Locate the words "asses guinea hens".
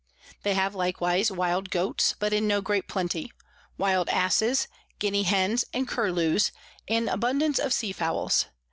4.09-5.63